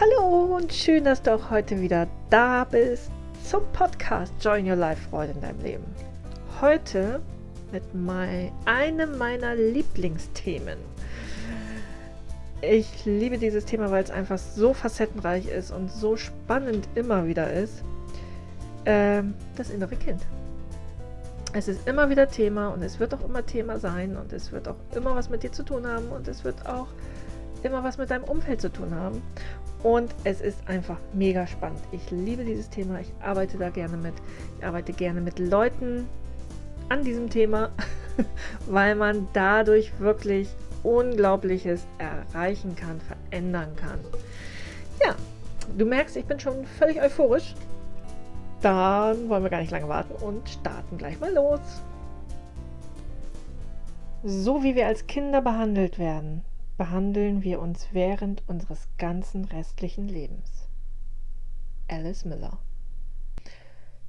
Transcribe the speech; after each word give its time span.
Hallo 0.00 0.56
und 0.56 0.72
schön, 0.72 1.04
dass 1.04 1.20
du 1.22 1.34
auch 1.34 1.50
heute 1.50 1.80
wieder 1.80 2.08
da 2.30 2.64
bist 2.64 3.10
zum 3.44 3.60
Podcast 3.74 4.32
Join 4.40 4.66
Your 4.68 4.74
Life 4.74 5.10
Freude 5.10 5.32
in 5.32 5.40
deinem 5.42 5.60
Leben. 5.60 5.84
Heute 6.62 7.20
mit 7.72 7.82
mein, 7.94 8.50
einem 8.64 9.18
meiner 9.18 9.54
Lieblingsthemen. 9.54 10.78
Ich 12.62 13.04
liebe 13.04 13.36
dieses 13.36 13.66
Thema, 13.66 13.90
weil 13.90 14.02
es 14.02 14.10
einfach 14.10 14.38
so 14.38 14.72
facettenreich 14.72 15.46
ist 15.46 15.70
und 15.70 15.90
so 15.92 16.16
spannend 16.16 16.88
immer 16.94 17.26
wieder 17.26 17.52
ist. 17.52 17.84
Ähm, 18.86 19.34
das 19.56 19.68
innere 19.68 19.96
Kind. 19.96 20.22
Es 21.52 21.68
ist 21.68 21.86
immer 21.86 22.08
wieder 22.08 22.28
Thema 22.28 22.68
und 22.68 22.82
es 22.82 22.98
wird 22.98 23.12
auch 23.12 23.24
immer 23.24 23.44
Thema 23.44 23.78
sein 23.78 24.16
und 24.16 24.32
es 24.32 24.52
wird 24.52 24.68
auch 24.68 24.76
immer 24.96 25.14
was 25.14 25.28
mit 25.28 25.42
dir 25.42 25.52
zu 25.52 25.62
tun 25.64 25.86
haben 25.86 26.08
und 26.08 26.26
es 26.28 26.44
wird 26.44 26.66
auch 26.66 26.88
immer 27.64 27.84
was 27.84 27.98
mit 27.98 28.10
deinem 28.10 28.24
Umfeld 28.24 28.60
zu 28.60 28.72
tun 28.72 28.94
haben. 28.94 29.22
Und 29.82 30.14
es 30.24 30.40
ist 30.40 30.58
einfach 30.68 30.98
mega 31.12 31.46
spannend. 31.46 31.80
Ich 31.90 32.10
liebe 32.10 32.44
dieses 32.44 32.70
Thema. 32.70 33.00
Ich 33.00 33.12
arbeite 33.20 33.58
da 33.58 33.68
gerne 33.70 33.96
mit. 33.96 34.14
Ich 34.58 34.64
arbeite 34.64 34.92
gerne 34.92 35.20
mit 35.20 35.38
Leuten 35.38 36.08
an 36.88 37.02
diesem 37.04 37.30
Thema, 37.30 37.70
weil 38.66 38.94
man 38.94 39.26
dadurch 39.32 39.98
wirklich 39.98 40.48
Unglaubliches 40.82 41.86
erreichen 41.98 42.76
kann, 42.76 43.00
verändern 43.00 43.74
kann. 43.76 43.98
Ja, 45.04 45.14
du 45.76 45.84
merkst, 45.84 46.16
ich 46.16 46.24
bin 46.24 46.38
schon 46.38 46.64
völlig 46.64 47.00
euphorisch. 47.00 47.54
Dann 48.60 49.28
wollen 49.28 49.42
wir 49.42 49.50
gar 49.50 49.60
nicht 49.60 49.72
lange 49.72 49.88
warten 49.88 50.14
und 50.24 50.48
starten 50.48 50.96
gleich 50.96 51.18
mal 51.18 51.32
los. 51.32 51.60
So 54.22 54.62
wie 54.62 54.76
wir 54.76 54.86
als 54.86 55.08
Kinder 55.08 55.42
behandelt 55.42 55.98
werden, 55.98 56.44
behandeln 56.76 57.42
wir 57.42 57.60
uns 57.60 57.88
während 57.92 58.42
unseres 58.48 58.88
ganzen 58.98 59.44
restlichen 59.44 60.08
Lebens. 60.08 60.68
Alice 61.88 62.24
Miller 62.24 62.58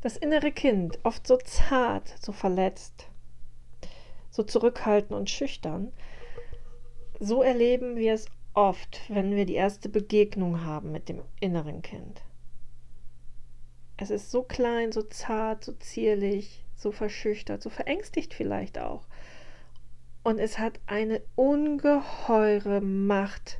Das 0.01 0.17
innere 0.17 0.51
Kind, 0.51 0.99
oft 1.03 1.27
so 1.27 1.37
zart, 1.37 2.15
so 2.19 2.31
verletzt, 2.31 3.07
so 4.29 4.43
zurückhaltend 4.43 5.13
und 5.17 5.29
schüchtern, 5.29 5.91
so 7.19 7.43
erleben 7.43 7.95
wir 7.95 8.13
es 8.13 8.25
oft, 8.53 9.01
wenn 9.09 9.35
wir 9.35 9.45
die 9.45 9.55
erste 9.55 9.89
Begegnung 9.89 10.63
haben 10.63 10.91
mit 10.91 11.09
dem 11.09 11.21
inneren 11.39 11.81
Kind. 11.81 12.21
Es 13.97 14.09
ist 14.09 14.31
so 14.31 14.43
klein, 14.43 14.91
so 14.91 15.03
zart, 15.03 15.63
so 15.63 15.73
zierlich, 15.73 16.65
so 16.75 16.91
verschüchtert, 16.91 17.61
so 17.61 17.69
verängstigt 17.69 18.33
vielleicht 18.33 18.79
auch. 18.79 19.05
Und 20.23 20.39
es 20.39 20.57
hat 20.57 20.79
eine 20.85 21.21
ungeheure 21.35 22.79
Macht 22.79 23.59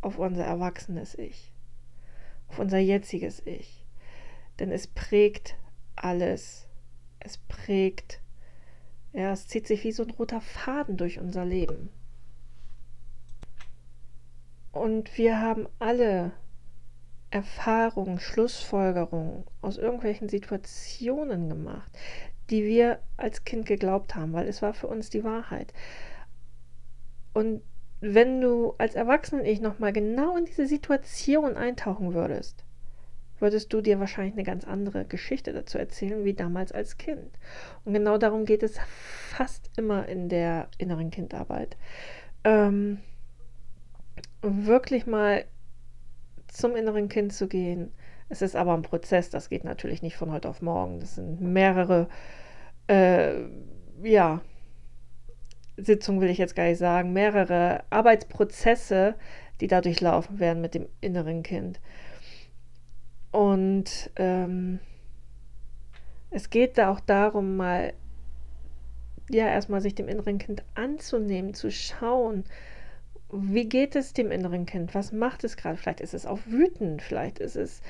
auf 0.00 0.18
unser 0.18 0.44
erwachsenes 0.44 1.18
Ich, 1.18 1.52
auf 2.48 2.58
unser 2.60 2.78
jetziges 2.78 3.44
Ich. 3.44 3.84
Denn 4.58 4.70
es 4.70 4.86
prägt 4.86 5.56
alles. 5.96 6.68
Es 7.18 7.38
prägt, 7.38 8.20
ja, 9.12 9.32
es 9.32 9.48
zieht 9.48 9.66
sich 9.66 9.84
wie 9.84 9.92
so 9.92 10.04
ein 10.04 10.10
roter 10.10 10.40
Faden 10.40 10.96
durch 10.96 11.18
unser 11.18 11.44
Leben. 11.44 11.90
Und 14.72 15.18
wir 15.18 15.40
haben 15.40 15.66
alle 15.80 16.32
Erfahrungen, 17.30 18.20
Schlussfolgerungen 18.20 19.44
aus 19.60 19.76
irgendwelchen 19.76 20.28
Situationen 20.28 21.48
gemacht, 21.48 21.90
die 22.50 22.64
wir 22.64 22.98
als 23.16 23.44
Kind 23.44 23.66
geglaubt 23.66 24.14
haben, 24.14 24.32
weil 24.32 24.48
es 24.48 24.62
war 24.62 24.74
für 24.74 24.88
uns 24.88 25.10
die 25.10 25.24
Wahrheit. 25.24 25.72
Und 27.32 27.62
wenn 28.00 28.40
du 28.40 28.74
als 28.78 28.94
Erwachsenen-Ich 28.94 29.60
nochmal 29.60 29.92
genau 29.92 30.36
in 30.36 30.46
diese 30.46 30.66
Situation 30.66 31.56
eintauchen 31.56 32.14
würdest, 32.14 32.64
würdest 33.38 33.72
du 33.72 33.80
dir 33.80 34.00
wahrscheinlich 34.00 34.34
eine 34.34 34.42
ganz 34.42 34.64
andere 34.64 35.04
Geschichte 35.04 35.52
dazu 35.52 35.78
erzählen, 35.78 36.24
wie 36.24 36.34
damals 36.34 36.72
als 36.72 36.98
Kind. 36.98 37.30
Und 37.84 37.94
genau 37.94 38.18
darum 38.18 38.44
geht 38.44 38.62
es 38.62 38.78
fast 38.78 39.70
immer 39.76 40.08
in 40.08 40.28
der 40.28 40.68
inneren 40.78 41.10
Kindarbeit. 41.10 41.76
Ähm, 42.44 42.98
wirklich 44.42 45.06
mal 45.06 45.44
zum 46.48 46.76
inneren 46.76 47.08
Kind 47.08 47.32
zu 47.32 47.48
gehen. 47.48 47.92
Es 48.28 48.42
ist 48.42 48.56
aber 48.56 48.74
ein 48.74 48.82
Prozess, 48.82 49.30
das 49.30 49.48
geht 49.48 49.64
natürlich 49.64 50.02
nicht 50.02 50.16
von 50.16 50.32
heute 50.32 50.48
auf 50.48 50.62
morgen. 50.62 51.00
Das 51.00 51.16
sind 51.16 51.40
mehrere 51.40 52.08
äh, 52.90 53.44
ja, 54.02 54.40
Sitzungen 55.76 56.20
will 56.20 56.28
ich 56.28 56.38
jetzt 56.38 56.56
gar 56.56 56.64
nicht 56.64 56.78
sagen, 56.78 57.12
mehrere 57.12 57.84
Arbeitsprozesse, 57.90 59.14
die 59.60 59.68
dadurch 59.68 60.00
laufen 60.00 60.40
werden 60.40 60.60
mit 60.60 60.74
dem 60.74 60.88
inneren 61.00 61.42
Kind. 61.42 61.80
Und 63.30 64.10
ähm, 64.16 64.80
es 66.30 66.50
geht 66.50 66.78
da 66.78 66.90
auch 66.90 67.00
darum, 67.00 67.56
mal 67.56 67.92
ja 69.30 69.46
erstmal 69.46 69.80
sich 69.80 69.94
dem 69.94 70.08
inneren 70.08 70.38
Kind 70.38 70.64
anzunehmen, 70.74 71.54
zu 71.54 71.70
schauen, 71.70 72.44
wie 73.32 73.68
geht 73.68 73.94
es 73.94 74.12
dem 74.12 74.32
inneren 74.32 74.66
Kind? 74.66 74.92
Was 74.96 75.12
macht 75.12 75.44
es 75.44 75.56
gerade? 75.56 75.76
Vielleicht 75.76 76.00
ist 76.00 76.14
es 76.14 76.26
auch 76.26 76.40
wütend, 76.46 77.00
vielleicht 77.00 77.38
ist 77.38 77.54
es 77.54 77.80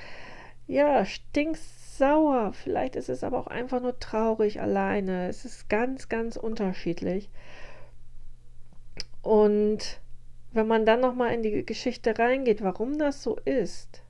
ja 0.67 1.07
stinks 1.07 1.80
sauer, 2.01 2.53
vielleicht 2.55 2.97
ist 2.97 3.11
es 3.11 3.23
aber 3.23 3.39
auch 3.39 3.47
einfach 3.47 3.81
nur 3.81 3.99
traurig 4.01 4.61
alleine. 4.61 5.29
Es 5.29 5.45
ist 5.45 5.69
ganz, 5.69 6.09
ganz 6.09 6.37
unterschiedlich. 6.37 7.31
Und 9.23 10.01
wenn 10.53 10.67
man 10.67 10.87
dann 10.87 11.01
nochmal 11.01 11.35
in 11.35 11.43
die 11.43 11.65
Geschichte 11.65 12.19
reingeht, 12.19 12.63
warum 12.63 12.99
das 12.99 13.23
so 13.23 13.37
ist, 13.45 14.03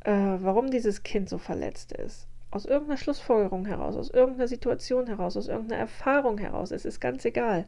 äh, 0.00 0.10
warum 0.10 0.70
dieses 0.70 1.04
Kind 1.04 1.28
so 1.28 1.38
verletzt 1.38 1.92
ist, 1.92 2.26
aus 2.50 2.66
irgendeiner 2.66 2.98
Schlussfolgerung 2.98 3.64
heraus, 3.64 3.96
aus 3.96 4.10
irgendeiner 4.10 4.48
Situation 4.48 5.06
heraus, 5.06 5.36
aus 5.36 5.46
irgendeiner 5.46 5.80
Erfahrung 5.80 6.38
heraus, 6.38 6.72
es 6.72 6.84
ist 6.84 7.00
ganz 7.00 7.24
egal. 7.24 7.66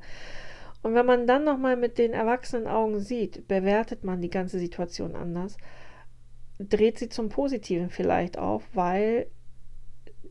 Und 0.82 0.94
wenn 0.94 1.06
man 1.06 1.28
dann 1.28 1.44
nochmal 1.44 1.76
mit 1.76 1.96
den 1.96 2.12
erwachsenen 2.12 2.66
Augen 2.66 2.98
sieht, 2.98 3.46
bewertet 3.46 4.02
man 4.02 4.20
die 4.20 4.30
ganze 4.30 4.58
Situation 4.58 5.14
anders 5.14 5.56
dreht 6.58 6.98
sie 6.98 7.08
zum 7.08 7.28
Positiven 7.28 7.90
vielleicht 7.90 8.38
auf, 8.38 8.62
weil 8.74 9.26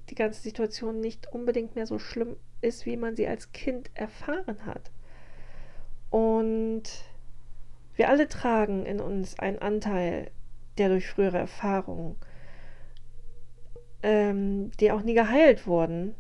die 0.09 0.15
ganze 0.15 0.41
Situation 0.41 0.99
nicht 0.99 1.27
unbedingt 1.31 1.75
mehr 1.75 1.87
so 1.87 1.99
schlimm 1.99 2.35
ist, 2.61 2.85
wie 2.85 2.97
man 2.97 3.15
sie 3.15 3.27
als 3.27 3.51
Kind 3.51 3.89
erfahren 3.93 4.65
hat. 4.65 4.91
Und 6.09 6.83
wir 7.95 8.09
alle 8.09 8.27
tragen 8.27 8.85
in 8.85 8.99
uns 8.99 9.37
einen 9.39 9.59
Anteil, 9.59 10.31
der 10.77 10.89
durch 10.89 11.07
frühere 11.07 11.37
Erfahrungen, 11.37 12.15
ähm, 14.01 14.71
die 14.79 14.91
auch 14.91 15.01
nie 15.01 15.13
geheilt 15.13 15.67
wurden, 15.67 16.15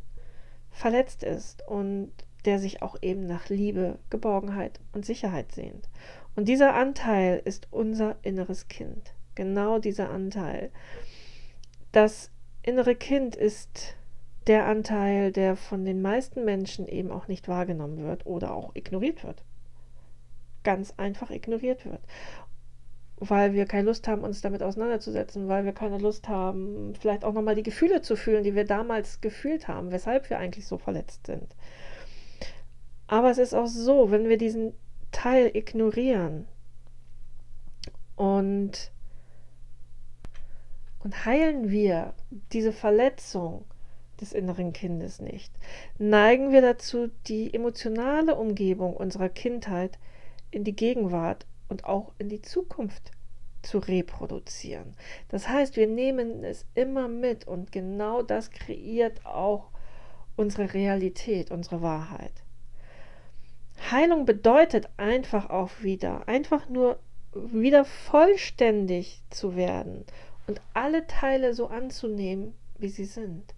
verletzt 0.71 1.23
ist 1.23 1.67
und 1.67 2.11
der 2.45 2.59
sich 2.59 2.81
auch 2.81 2.97
eben 3.01 3.25
nach 3.25 3.49
Liebe, 3.49 3.99
Geborgenheit 4.09 4.79
und 4.91 5.05
Sicherheit 5.05 5.51
sehnt. 5.53 5.89
Und 6.35 6.47
dieser 6.47 6.73
Anteil 6.73 7.41
ist 7.45 7.67
unser 7.71 8.17
inneres 8.21 8.67
Kind 8.67 9.13
genau 9.35 9.79
dieser 9.79 10.09
Anteil. 10.09 10.71
Das 11.91 12.31
innere 12.63 12.95
Kind 12.95 13.35
ist 13.35 13.95
der 14.47 14.65
Anteil, 14.65 15.31
der 15.31 15.55
von 15.55 15.85
den 15.85 16.01
meisten 16.01 16.43
Menschen 16.43 16.87
eben 16.87 17.11
auch 17.11 17.27
nicht 17.27 17.47
wahrgenommen 17.47 18.03
wird 18.03 18.25
oder 18.25 18.53
auch 18.53 18.71
ignoriert 18.75 19.23
wird. 19.23 19.43
Ganz 20.63 20.93
einfach 20.97 21.29
ignoriert 21.29 21.85
wird. 21.85 22.01
Weil 23.17 23.53
wir 23.53 23.65
keine 23.65 23.87
Lust 23.87 24.07
haben, 24.07 24.23
uns 24.23 24.41
damit 24.41 24.63
auseinanderzusetzen, 24.63 25.47
weil 25.47 25.65
wir 25.65 25.71
keine 25.71 25.97
Lust 25.97 26.27
haben, 26.27 26.93
vielleicht 26.99 27.23
auch 27.23 27.33
nochmal 27.33 27.55
die 27.55 27.63
Gefühle 27.63 28.01
zu 28.01 28.15
fühlen, 28.15 28.43
die 28.43 28.55
wir 28.55 28.65
damals 28.65 29.21
gefühlt 29.21 29.67
haben, 29.67 29.91
weshalb 29.91 30.29
wir 30.29 30.39
eigentlich 30.39 30.67
so 30.67 30.77
verletzt 30.77 31.27
sind. 31.27 31.55
Aber 33.07 33.29
es 33.29 33.37
ist 33.37 33.53
auch 33.53 33.67
so, 33.67 34.11
wenn 34.11 34.27
wir 34.27 34.37
diesen 34.37 34.73
Teil 35.11 35.51
ignorieren 35.53 36.47
und 38.15 38.92
und 41.03 41.25
heilen 41.25 41.69
wir 41.69 42.13
diese 42.51 42.71
Verletzung 42.71 43.65
des 44.21 44.31
inneren 44.31 44.73
Kindes 44.73 45.19
nicht, 45.19 45.51
neigen 45.97 46.51
wir 46.51 46.61
dazu, 46.61 47.09
die 47.27 47.53
emotionale 47.53 48.35
Umgebung 48.35 48.95
unserer 48.95 49.29
Kindheit 49.29 49.99
in 50.51 50.63
die 50.63 50.75
Gegenwart 50.75 51.45
und 51.67 51.85
auch 51.85 52.13
in 52.19 52.29
die 52.29 52.41
Zukunft 52.41 53.11
zu 53.63 53.79
reproduzieren. 53.79 54.95
Das 55.29 55.47
heißt, 55.47 55.75
wir 55.75 55.87
nehmen 55.87 56.43
es 56.43 56.65
immer 56.75 57.07
mit 57.07 57.47
und 57.47 57.71
genau 57.71 58.21
das 58.21 58.51
kreiert 58.51 59.25
auch 59.25 59.71
unsere 60.35 60.73
Realität, 60.73 61.51
unsere 61.51 61.81
Wahrheit. 61.81 62.33
Heilung 63.91 64.25
bedeutet 64.25 64.89
einfach 64.97 65.49
auch 65.49 65.71
wieder, 65.81 66.27
einfach 66.27 66.69
nur 66.69 66.99
wieder 67.33 67.83
vollständig 67.83 69.21
zu 69.29 69.55
werden 69.55 70.05
und 70.47 70.61
alle 70.73 71.07
Teile 71.07 71.53
so 71.53 71.67
anzunehmen, 71.67 72.53
wie 72.77 72.89
sie 72.89 73.05
sind. 73.05 73.53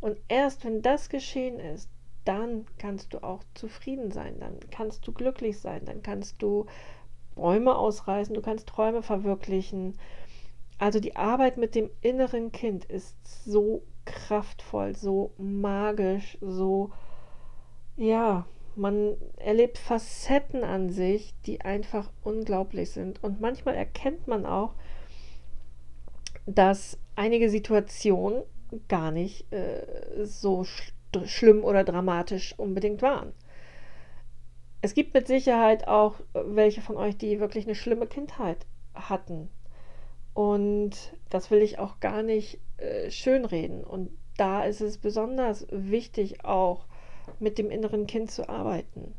Und 0.00 0.18
erst 0.28 0.64
wenn 0.64 0.82
das 0.82 1.08
geschehen 1.08 1.58
ist, 1.58 1.88
dann 2.24 2.66
kannst 2.78 3.12
du 3.14 3.22
auch 3.22 3.42
zufrieden 3.54 4.10
sein, 4.10 4.38
dann 4.40 4.58
kannst 4.70 5.06
du 5.06 5.12
glücklich 5.12 5.58
sein, 5.58 5.84
dann 5.84 6.02
kannst 6.02 6.40
du 6.40 6.66
Bäume 7.34 7.76
ausreißen, 7.76 8.34
du 8.34 8.40
kannst 8.40 8.66
Träume 8.68 9.02
verwirklichen. 9.02 9.98
Also 10.78 11.00
die 11.00 11.16
Arbeit 11.16 11.56
mit 11.56 11.74
dem 11.74 11.90
inneren 12.00 12.52
Kind 12.52 12.84
ist 12.84 13.16
so 13.44 13.82
kraftvoll, 14.04 14.94
so 14.94 15.32
magisch, 15.38 16.38
so, 16.40 16.90
ja, 17.96 18.46
man 18.76 19.16
erlebt 19.36 19.78
Facetten 19.78 20.64
an 20.64 20.90
sich, 20.90 21.34
die 21.46 21.60
einfach 21.60 22.10
unglaublich 22.22 22.90
sind. 22.90 23.22
Und 23.22 23.40
manchmal 23.40 23.74
erkennt 23.74 24.26
man 24.26 24.46
auch, 24.46 24.74
dass 26.46 26.98
einige 27.16 27.48
Situationen 27.48 28.42
gar 28.88 29.10
nicht 29.10 29.50
äh, 29.52 30.24
so 30.24 30.64
sch 30.64 30.92
schlimm 31.26 31.62
oder 31.62 31.84
dramatisch 31.84 32.58
unbedingt 32.58 33.00
waren. 33.00 33.32
Es 34.82 34.94
gibt 34.94 35.14
mit 35.14 35.28
Sicherheit 35.28 35.86
auch 35.86 36.16
welche 36.32 36.82
von 36.82 36.96
euch, 36.96 37.16
die 37.16 37.38
wirklich 37.38 37.66
eine 37.66 37.76
schlimme 37.76 38.08
Kindheit 38.08 38.66
hatten. 38.94 39.48
Und 40.34 41.14
das 41.30 41.52
will 41.52 41.62
ich 41.62 41.78
auch 41.78 42.00
gar 42.00 42.24
nicht 42.24 42.58
äh, 42.78 43.10
schönreden. 43.10 43.84
Und 43.84 44.10
da 44.36 44.64
ist 44.64 44.80
es 44.80 44.98
besonders 44.98 45.66
wichtig, 45.70 46.44
auch 46.44 46.86
mit 47.38 47.58
dem 47.58 47.70
inneren 47.70 48.06
Kind 48.06 48.30
zu 48.30 48.48
arbeiten. 48.48 49.14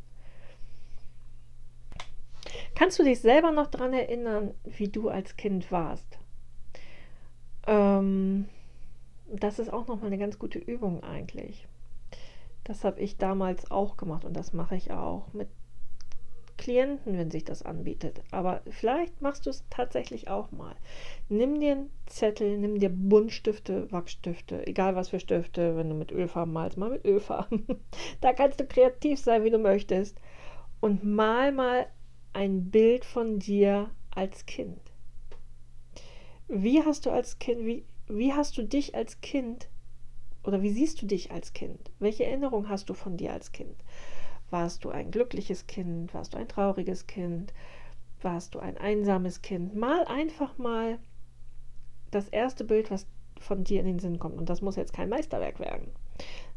Kannst 2.74 2.98
du 2.98 3.04
dich 3.04 3.20
selber 3.20 3.52
noch 3.52 3.68
daran 3.68 3.94
erinnern, 3.94 4.54
wie 4.64 4.88
du 4.88 5.08
als 5.08 5.36
Kind 5.36 5.72
warst? 5.72 6.18
Ähm, 7.66 8.46
das 9.28 9.58
ist 9.58 9.72
auch 9.72 9.86
nochmal 9.86 10.06
eine 10.06 10.18
ganz 10.18 10.38
gute 10.38 10.58
Übung 10.58 11.02
eigentlich. 11.02 11.66
Das 12.64 12.84
habe 12.84 13.00
ich 13.00 13.16
damals 13.16 13.70
auch 13.70 13.96
gemacht 13.96 14.24
und 14.24 14.36
das 14.36 14.52
mache 14.52 14.76
ich 14.76 14.90
auch 14.90 15.32
mit 15.32 15.48
Klienten, 16.56 17.18
wenn 17.18 17.30
sich 17.30 17.44
das 17.44 17.62
anbietet. 17.62 18.22
Aber 18.30 18.62
vielleicht 18.68 19.20
machst 19.20 19.46
du 19.46 19.50
es 19.50 19.64
tatsächlich 19.70 20.28
auch 20.28 20.50
mal. 20.52 20.74
Nimm 21.28 21.60
dir 21.60 21.72
einen 21.72 21.90
Zettel, 22.06 22.58
nimm 22.58 22.78
dir 22.78 22.88
Buntstifte, 22.88 23.90
Wachsstifte, 23.92 24.66
egal 24.66 24.96
was 24.96 25.10
für 25.10 25.20
Stifte, 25.20 25.76
wenn 25.76 25.90
du 25.90 25.94
mit 25.94 26.12
Ölfarben 26.12 26.52
malst, 26.52 26.78
mal 26.78 26.90
mit 26.90 27.04
Ölfarben. 27.04 27.66
da 28.20 28.32
kannst 28.32 28.58
du 28.60 28.66
kreativ 28.66 29.20
sein, 29.20 29.44
wie 29.44 29.50
du 29.50 29.58
möchtest. 29.58 30.18
Und 30.80 31.04
mal 31.04 31.52
mal 31.52 31.86
ein 32.32 32.70
Bild 32.70 33.04
von 33.04 33.38
dir 33.38 33.90
als 34.14 34.46
Kind. 34.46 34.80
Wie 36.48 36.82
hast 36.84 37.06
du 37.06 37.10
als 37.10 37.38
Kind, 37.38 37.66
wie, 37.66 37.84
wie 38.08 38.32
hast 38.32 38.56
du 38.56 38.62
dich 38.62 38.94
als 38.94 39.20
Kind 39.20 39.68
oder 40.44 40.62
wie 40.62 40.70
siehst 40.70 41.02
du 41.02 41.06
dich 41.06 41.32
als 41.32 41.52
Kind? 41.52 41.90
Welche 41.98 42.24
Erinnerung 42.24 42.68
hast 42.68 42.88
du 42.88 42.94
von 42.94 43.16
dir 43.16 43.32
als 43.32 43.50
Kind? 43.50 43.74
Warst 44.50 44.84
du 44.84 44.90
ein 44.90 45.10
glückliches 45.10 45.66
Kind? 45.66 46.14
Warst 46.14 46.34
du 46.34 46.38
ein 46.38 46.48
trauriges 46.48 47.08
Kind? 47.08 47.52
Warst 48.22 48.54
du 48.54 48.60
ein 48.60 48.78
einsames 48.78 49.42
Kind? 49.42 49.74
Mal 49.74 50.04
einfach 50.04 50.56
mal 50.56 51.00
das 52.12 52.28
erste 52.28 52.64
Bild, 52.64 52.92
was 52.92 53.06
von 53.40 53.64
dir 53.64 53.80
in 53.80 53.86
den 53.86 53.98
Sinn 53.98 54.20
kommt. 54.20 54.38
Und 54.38 54.48
das 54.48 54.62
muss 54.62 54.76
jetzt 54.76 54.92
kein 54.92 55.08
Meisterwerk 55.08 55.58
werden, 55.58 55.90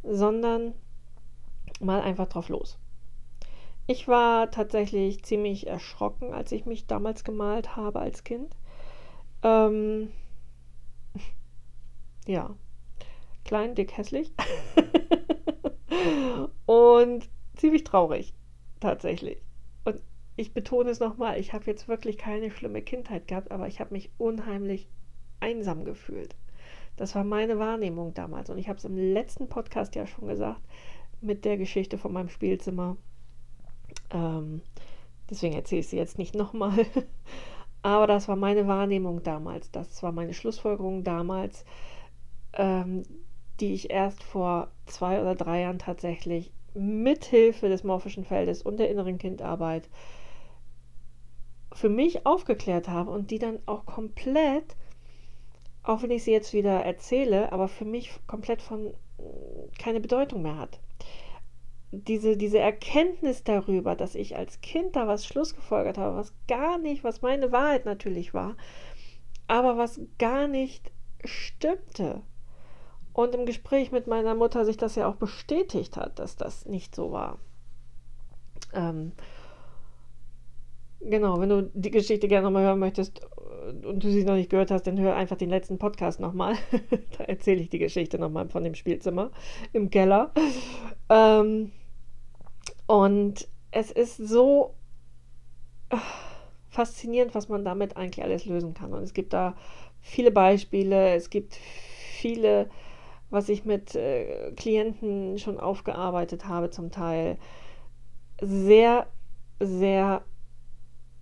sondern 0.03 0.75
mal 1.79 2.01
einfach 2.01 2.27
drauf 2.27 2.49
los. 2.49 2.77
Ich 3.87 4.07
war 4.07 4.51
tatsächlich 4.51 5.23
ziemlich 5.23 5.65
erschrocken, 5.65 6.31
als 6.31 6.51
ich 6.51 6.67
mich 6.67 6.85
damals 6.85 7.23
gemalt 7.23 7.75
habe 7.75 7.99
als 7.99 8.23
Kind. 8.23 8.55
Ähm, 9.43 10.11
ja, 12.27 12.55
klein, 13.45 13.75
dick, 13.75 13.97
hässlich. 13.97 14.31
und 16.65 17.29
ziemlich 17.55 17.83
traurig, 17.83 18.33
tatsächlich. 18.79 19.41
Und 19.85 20.01
ich 20.35 20.53
betone 20.53 20.89
es 20.89 20.99
nochmal, 20.99 21.39
ich 21.39 21.53
habe 21.53 21.65
jetzt 21.65 21.87
wirklich 21.87 22.17
keine 22.17 22.51
schlimme 22.51 22.81
Kindheit 22.81 23.27
gehabt, 23.27 23.51
aber 23.51 23.67
ich 23.67 23.79
habe 23.79 23.93
mich 23.93 24.09
unheimlich 24.17 24.87
einsam 25.39 25.85
gefühlt. 25.85 26.35
Das 26.99 27.15
war 27.15 27.23
meine 27.23 27.59
Wahrnehmung 27.59 28.13
damals. 28.13 28.49
Und 28.49 28.57
ich 28.57 28.67
habe 28.67 28.77
es 28.77 28.85
im 28.85 28.97
letzten 28.97 29.47
Podcast 29.47 29.95
ja 29.95 30.05
schon 30.05 30.27
gesagt, 30.27 30.61
mit 31.21 31.45
der 31.45 31.57
Geschichte 31.57 31.97
von 31.97 32.11
meinem 32.11 32.29
Spielzimmer. 32.29 32.97
Ähm, 34.11 34.61
deswegen 35.29 35.55
erzähle 35.55 35.81
ich 35.81 35.87
sie 35.87 35.97
jetzt 35.97 36.17
nicht 36.17 36.35
nochmal. 36.35 36.85
Aber 37.81 38.07
das 38.07 38.27
war 38.27 38.35
meine 38.35 38.67
Wahrnehmung 38.67 39.23
damals. 39.23 39.71
Das 39.71 40.03
war 40.03 40.11
meine 40.11 40.33
Schlussfolgerung 40.33 41.03
damals, 41.03 41.65
ähm, 42.53 43.03
die 43.59 43.73
ich 43.73 43.89
erst 43.89 44.23
vor 44.23 44.69
zwei 44.85 45.21
oder 45.21 45.35
drei 45.35 45.61
Jahren 45.61 45.79
tatsächlich 45.79 46.51
mithilfe 46.73 47.69
des 47.69 47.83
morphischen 47.83 48.25
Feldes 48.25 48.61
und 48.61 48.77
der 48.77 48.89
inneren 48.89 49.17
Kindarbeit 49.17 49.89
für 51.71 51.89
mich 51.89 52.25
aufgeklärt 52.25 52.87
habe 52.87 53.11
und 53.11 53.31
die 53.31 53.39
dann 53.39 53.59
auch 53.65 53.85
komplett, 53.85 54.75
auch 55.83 56.01
wenn 56.01 56.11
ich 56.11 56.23
sie 56.23 56.31
jetzt 56.31 56.53
wieder 56.53 56.83
erzähle, 56.83 57.51
aber 57.51 57.67
für 57.67 57.85
mich 57.85 58.11
komplett 58.27 58.61
von 58.61 58.93
keine 59.77 59.99
Bedeutung 59.99 60.41
mehr 60.41 60.57
hat. 60.57 60.79
Diese, 61.91 62.37
diese 62.37 62.59
Erkenntnis 62.59 63.43
darüber, 63.43 63.95
dass 63.95 64.13
ich 64.13 64.35
als 64.35 64.61
Kind 64.61 64.95
da 64.95 65.07
was 65.07 65.25
Schlussgefolgert 65.25 65.97
habe, 65.97 66.17
was 66.17 66.33
gar 66.47 66.77
nicht, 66.77 67.03
was 67.03 67.21
meine 67.21 67.51
Wahrheit 67.51 67.85
natürlich 67.85 68.33
war, 68.33 68.55
aber 69.47 69.77
was 69.77 69.99
gar 70.19 70.47
nicht 70.47 70.91
stimmte. 71.25 72.21
Und 73.13 73.33
im 73.33 73.45
Gespräch 73.45 73.91
mit 73.91 74.07
meiner 74.07 74.35
Mutter 74.35 74.65
sich 74.65 74.77
das 74.77 74.95
ja 74.95 75.07
auch 75.07 75.15
bestätigt 75.15 75.97
hat, 75.97 76.19
dass 76.19 76.35
das 76.35 76.65
nicht 76.65 76.95
so 76.95 77.11
war. 77.11 77.39
Ähm, 78.73 79.11
genau, 81.01 81.39
wenn 81.39 81.49
du 81.49 81.71
die 81.73 81.91
Geschichte 81.91 82.27
gerne 82.27 82.45
nochmal 82.45 82.63
hören 82.63 82.79
möchtest 82.79 83.21
äh, 83.21 83.85
und 83.85 84.03
du 84.03 84.09
sie 84.09 84.23
noch 84.23 84.35
nicht 84.35 84.49
gehört 84.49 84.71
hast, 84.71 84.87
dann 84.87 84.99
hör 84.99 85.15
einfach 85.15 85.37
den 85.37 85.49
letzten 85.49 85.77
Podcast 85.77 86.19
nochmal. 86.19 86.55
da 87.17 87.23
erzähle 87.25 87.61
ich 87.61 87.69
die 87.69 87.79
Geschichte 87.79 88.19
nochmal 88.19 88.49
von 88.49 88.63
dem 88.63 88.75
Spielzimmer 88.75 89.31
im 89.73 89.89
Keller. 89.89 90.31
Ähm, 91.09 91.71
und 92.89 93.47
es 93.71 93.91
ist 93.91 94.17
so 94.17 94.73
äh, 95.89 95.97
faszinierend, 96.69 97.35
was 97.35 97.47
man 97.49 97.63
damit 97.63 97.97
eigentlich 97.97 98.23
alles 98.23 98.45
lösen 98.45 98.73
kann. 98.73 98.93
Und 98.93 99.03
es 99.03 99.13
gibt 99.13 99.33
da 99.33 99.55
viele 100.01 100.31
Beispiele, 100.31 101.13
es 101.13 101.29
gibt 101.29 101.55
viele 101.55 102.69
was 103.29 103.49
ich 103.49 103.65
mit 103.65 103.95
äh, 103.95 104.51
Klienten 104.53 105.37
schon 105.37 105.59
aufgearbeitet 105.59 106.45
habe 106.45 106.69
zum 106.69 106.91
Teil. 106.91 107.37
Sehr, 108.41 109.07
sehr 109.59 110.23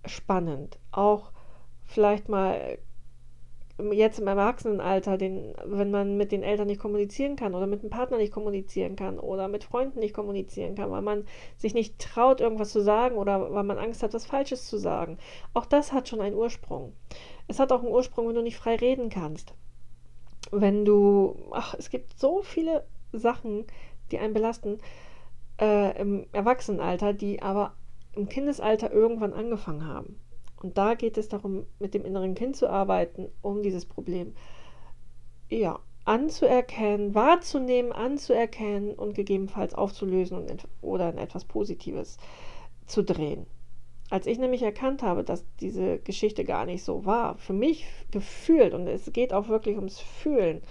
spannend. 0.06 0.78
Auch 0.90 1.32
vielleicht 1.84 2.28
mal 2.28 2.78
jetzt 3.92 4.18
im 4.18 4.26
Erwachsenenalter, 4.26 5.18
den, 5.18 5.54
wenn 5.64 5.90
man 5.90 6.16
mit 6.16 6.32
den 6.32 6.42
Eltern 6.42 6.66
nicht 6.66 6.80
kommunizieren 6.80 7.36
kann 7.36 7.54
oder 7.54 7.66
mit 7.66 7.82
dem 7.82 7.90
Partner 7.90 8.18
nicht 8.18 8.32
kommunizieren 8.32 8.96
kann 8.96 9.18
oder 9.18 9.48
mit 9.48 9.64
Freunden 9.64 10.00
nicht 10.00 10.14
kommunizieren 10.14 10.74
kann, 10.74 10.90
weil 10.90 11.02
man 11.02 11.24
sich 11.56 11.74
nicht 11.74 11.98
traut, 11.98 12.40
irgendwas 12.40 12.70
zu 12.70 12.80
sagen 12.80 13.16
oder 13.16 13.52
weil 13.52 13.64
man 13.64 13.78
Angst 13.78 14.02
hat, 14.02 14.14
was 14.14 14.26
Falsches 14.26 14.66
zu 14.66 14.78
sagen. 14.78 15.18
Auch 15.54 15.66
das 15.66 15.92
hat 15.92 16.08
schon 16.08 16.20
einen 16.20 16.36
Ursprung. 16.36 16.92
Es 17.46 17.60
hat 17.60 17.72
auch 17.72 17.82
einen 17.82 17.92
Ursprung, 17.92 18.28
wenn 18.28 18.34
du 18.34 18.42
nicht 18.42 18.58
frei 18.58 18.76
reden 18.76 19.10
kannst 19.10 19.54
wenn 20.50 20.84
du, 20.84 21.36
ach, 21.52 21.74
es 21.74 21.90
gibt 21.90 22.18
so 22.18 22.42
viele 22.42 22.84
Sachen, 23.12 23.64
die 24.10 24.18
einen 24.18 24.34
belasten 24.34 24.78
äh, 25.60 26.00
im 26.00 26.26
Erwachsenenalter, 26.32 27.12
die 27.12 27.42
aber 27.42 27.74
im 28.14 28.28
Kindesalter 28.28 28.90
irgendwann 28.90 29.32
angefangen 29.32 29.86
haben. 29.86 30.20
Und 30.62 30.78
da 30.78 30.94
geht 30.94 31.18
es 31.18 31.28
darum, 31.28 31.66
mit 31.78 31.94
dem 31.94 32.04
inneren 32.04 32.34
Kind 32.34 32.56
zu 32.56 32.68
arbeiten, 32.68 33.28
um 33.42 33.62
dieses 33.62 33.86
Problem 33.86 34.34
ja, 35.48 35.78
anzuerkennen, 36.04 37.14
wahrzunehmen, 37.14 37.92
anzuerkennen 37.92 38.94
und 38.94 39.14
gegebenenfalls 39.14 39.74
aufzulösen 39.74 40.38
und 40.38 40.66
oder 40.82 41.10
in 41.10 41.18
etwas 41.18 41.44
Positives 41.44 42.18
zu 42.86 43.02
drehen. 43.02 43.46
Als 44.10 44.26
ich 44.26 44.38
nämlich 44.38 44.62
erkannt 44.62 45.02
habe, 45.02 45.22
dass 45.22 45.44
diese 45.60 45.98
Geschichte 45.98 46.44
gar 46.44 46.64
nicht 46.64 46.82
so 46.82 47.04
war, 47.04 47.36
für 47.36 47.52
mich 47.52 47.86
gefühlt, 48.10 48.72
und 48.72 48.86
es 48.86 49.12
geht 49.12 49.34
auch 49.34 49.48
wirklich 49.48 49.76
ums 49.76 50.00
Fühlen, 50.00 50.62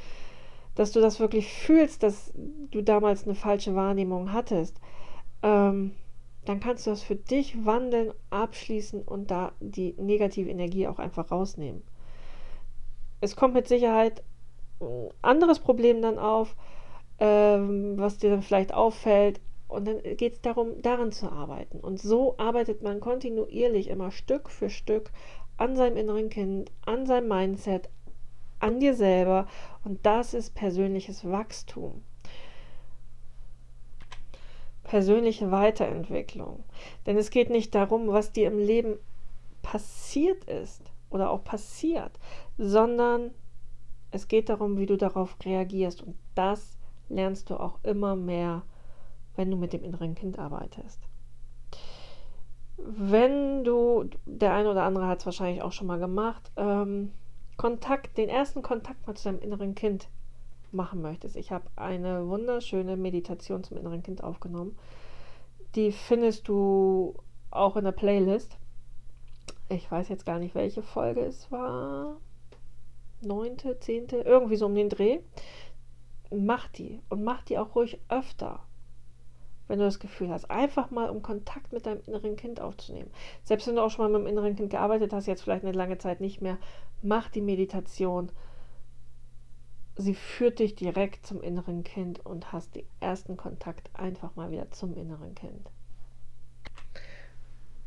dass 0.73 0.91
du 0.91 1.01
das 1.01 1.19
wirklich 1.19 1.51
fühlst, 1.51 2.01
dass 2.01 2.33
du 2.35 2.81
damals 2.81 3.25
eine 3.25 3.35
falsche 3.35 3.75
Wahrnehmung 3.75 4.33
hattest, 4.33 4.79
ähm, 5.43 5.91
dann 6.47 6.59
kannst 6.59 6.85
du 6.85 6.91
das 6.91 7.03
für 7.03 7.15
dich 7.15 7.65
wandeln, 7.65 8.13
abschließen 8.29 9.01
und 9.01 9.31
da 9.31 9.51
die 9.59 9.93
negative 9.97 10.49
Energie 10.49 10.87
auch 10.87 10.99
einfach 10.99 11.31
rausnehmen. 11.31 11.83
Es 13.19 13.35
kommt 13.35 13.53
mit 13.53 13.67
Sicherheit 13.67 14.23
ein 14.79 15.09
anderes 15.21 15.59
Problem 15.59 16.01
dann 16.01 16.19
auf, 16.19 16.55
ähm, 17.19 17.97
was 17.97 18.17
dir 18.17 18.29
dann 18.29 18.43
vielleicht 18.43 18.73
auffällt, 18.73 19.41
und 19.67 19.85
dann 19.85 20.01
geht 20.15 20.33
es 20.33 20.41
darum, 20.41 20.81
daran 20.81 21.11
zu 21.11 21.29
arbeiten. 21.29 21.79
Und 21.79 21.99
so 21.99 22.37
arbeitet 22.37 22.81
man 22.81 22.99
kontinuierlich 22.99 23.89
immer 23.89 24.11
Stück 24.11 24.49
für 24.49 24.69
Stück 24.69 25.11
an 25.57 25.75
seinem 25.75 25.97
inneren 25.97 26.29
Kind, 26.29 26.71
an 26.85 27.05
seinem 27.05 27.27
Mindset, 27.27 27.89
an 28.59 28.79
dir 28.79 28.93
selber. 28.93 29.47
Und 29.83 30.05
das 30.05 30.33
ist 30.33 30.55
persönliches 30.55 31.29
Wachstum. 31.29 32.03
Persönliche 34.87 35.51
Weiterentwicklung. 35.51 36.63
Denn 37.05 37.17
es 37.17 37.29
geht 37.29 37.49
nicht 37.49 37.75
darum, 37.75 38.07
was 38.07 38.31
dir 38.31 38.47
im 38.47 38.57
Leben 38.57 38.97
passiert 39.61 40.45
ist 40.45 40.81
oder 41.09 41.29
auch 41.29 41.43
passiert, 41.43 42.11
sondern 42.57 43.31
es 44.11 44.27
geht 44.27 44.49
darum, 44.49 44.77
wie 44.77 44.85
du 44.85 44.97
darauf 44.97 45.35
reagierst. 45.43 46.01
Und 46.01 46.15
das 46.35 46.77
lernst 47.09 47.49
du 47.49 47.59
auch 47.59 47.79
immer 47.83 48.15
mehr, 48.15 48.63
wenn 49.35 49.51
du 49.51 49.57
mit 49.57 49.73
dem 49.73 49.83
inneren 49.83 50.15
Kind 50.15 50.39
arbeitest. 50.39 51.01
Wenn 52.77 53.63
du, 53.63 54.05
der 54.25 54.53
eine 54.53 54.71
oder 54.71 54.83
andere 54.83 55.07
hat 55.07 55.19
es 55.19 55.25
wahrscheinlich 55.25 55.61
auch 55.61 55.71
schon 55.71 55.87
mal 55.87 55.99
gemacht, 55.99 56.51
ähm, 56.55 57.11
Kontakt, 57.57 58.17
den 58.17 58.29
ersten 58.29 58.61
Kontakt 58.61 59.05
mal 59.07 59.15
zu 59.15 59.25
deinem 59.25 59.41
inneren 59.41 59.73
Kind 59.75 60.07
machen 60.71 61.01
möchtest. 61.01 61.35
Ich 61.35 61.51
habe 61.51 61.65
eine 61.75 62.27
wunderschöne 62.27 62.97
Meditation 62.97 63.63
zum 63.63 63.77
inneren 63.77 64.03
Kind 64.03 64.23
aufgenommen. 64.23 64.77
Die 65.75 65.91
findest 65.91 66.47
du 66.47 67.15
auch 67.51 67.75
in 67.77 67.85
der 67.85 67.91
Playlist. 67.91 68.57
Ich 69.69 69.89
weiß 69.91 70.09
jetzt 70.09 70.25
gar 70.25 70.39
nicht, 70.39 70.55
welche 70.55 70.81
Folge 70.81 71.21
es 71.21 71.51
war. 71.51 72.17
Neunte, 73.21 73.79
zehnte, 73.79 74.17
irgendwie 74.17 74.55
so 74.55 74.65
um 74.65 74.75
den 74.75 74.89
Dreh. 74.89 75.19
Mach 76.29 76.67
die 76.67 77.01
und 77.09 77.23
mach 77.23 77.43
die 77.43 77.57
auch 77.57 77.75
ruhig 77.75 77.99
öfter 78.09 78.61
wenn 79.67 79.79
du 79.79 79.85
das 79.85 79.99
Gefühl 79.99 80.29
hast, 80.29 80.49
einfach 80.49 80.91
mal 80.91 81.09
um 81.09 81.21
Kontakt 81.21 81.73
mit 81.73 81.85
deinem 81.85 82.01
inneren 82.05 82.35
Kind 82.35 82.59
aufzunehmen. 82.59 83.11
Selbst 83.43 83.67
wenn 83.67 83.75
du 83.75 83.83
auch 83.83 83.91
schon 83.91 84.05
mal 84.05 84.17
mit 84.17 84.27
dem 84.27 84.31
inneren 84.31 84.55
Kind 84.55 84.69
gearbeitet 84.69 85.13
hast, 85.13 85.27
jetzt 85.27 85.41
vielleicht 85.43 85.63
eine 85.63 85.73
lange 85.73 85.97
Zeit 85.97 86.21
nicht 86.21 86.41
mehr, 86.41 86.57
mach 87.01 87.29
die 87.29 87.41
Meditation. 87.41 88.31
Sie 89.97 90.13
führt 90.13 90.59
dich 90.59 90.75
direkt 90.75 91.25
zum 91.25 91.41
inneren 91.41 91.83
Kind 91.83 92.25
und 92.25 92.51
hast 92.51 92.75
den 92.75 92.85
ersten 92.99 93.35
Kontakt 93.35 93.89
einfach 93.93 94.35
mal 94.35 94.51
wieder 94.51 94.69
zum 94.71 94.95
inneren 94.95 95.33
Kind. 95.35 95.69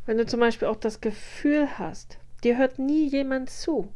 Wenn 0.07 0.19
du 0.19 0.27
zum 0.27 0.41
Beispiel 0.41 0.69
auch 0.69 0.77
das 0.77 1.01
Gefühl 1.01 1.79
hast, 1.79 2.19
dir 2.43 2.59
hört 2.59 2.79
nie 2.79 3.09
jemand 3.09 3.51
zu. 3.51 3.93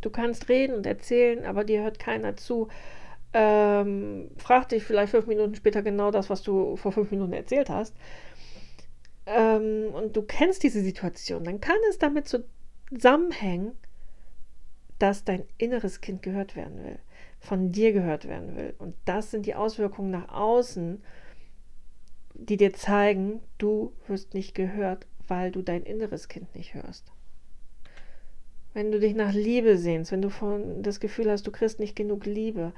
Du 0.00 0.10
kannst 0.10 0.48
reden 0.48 0.74
und 0.74 0.86
erzählen, 0.86 1.44
aber 1.44 1.64
dir 1.64 1.82
hört 1.82 1.98
keiner 1.98 2.36
zu 2.36 2.68
ähm, 3.32 4.30
fragt 4.36 4.72
dich 4.72 4.84
vielleicht 4.84 5.10
fünf 5.10 5.26
Minuten 5.26 5.54
später 5.54 5.82
genau 5.82 6.10
das, 6.10 6.30
was 6.30 6.42
du 6.42 6.76
vor 6.76 6.92
fünf 6.92 7.10
Minuten 7.10 7.32
erzählt 7.32 7.68
hast, 7.68 7.94
ähm, 9.26 9.90
und 9.92 10.16
du 10.16 10.22
kennst 10.22 10.62
diese 10.62 10.80
Situation, 10.80 11.44
dann 11.44 11.60
kann 11.60 11.76
es 11.90 11.98
damit 11.98 12.26
zusammenhängen, 12.90 13.72
dass 14.98 15.24
dein 15.24 15.44
inneres 15.58 16.00
Kind 16.00 16.22
gehört 16.22 16.56
werden 16.56 16.82
will, 16.84 16.98
von 17.38 17.70
dir 17.70 17.92
gehört 17.92 18.26
werden 18.26 18.56
will. 18.56 18.74
Und 18.78 18.94
das 19.04 19.30
sind 19.30 19.46
die 19.46 19.54
Auswirkungen 19.54 20.10
nach 20.10 20.28
außen, 20.28 21.02
die 22.34 22.56
dir 22.56 22.72
zeigen, 22.72 23.40
du 23.58 23.92
wirst 24.06 24.34
nicht 24.34 24.54
gehört, 24.54 25.06
weil 25.26 25.50
du 25.50 25.62
dein 25.62 25.82
inneres 25.82 26.28
Kind 26.28 26.54
nicht 26.54 26.74
hörst. 26.74 27.12
Wenn 28.74 28.92
du 28.92 29.00
dich 29.00 29.14
nach 29.14 29.32
Liebe 29.32 29.76
sehnst, 29.76 30.12
wenn 30.12 30.22
du 30.22 30.30
von 30.30 30.82
das 30.82 31.00
Gefühl 31.00 31.30
hast, 31.30 31.46
du 31.46 31.50
kriegst 31.50 31.80
nicht 31.80 31.96
genug 31.96 32.26
Liebe, 32.26 32.72